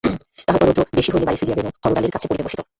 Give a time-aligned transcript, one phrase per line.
[0.47, 2.59] তাহার পরে রৌদ্র বেশি হইলে বাড়ি ফিরিয়া বেণু হরলালের কাছে পড়িতে বসিত।